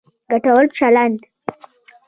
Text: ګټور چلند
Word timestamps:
ګټور 0.29 0.65
چلند 0.77 1.17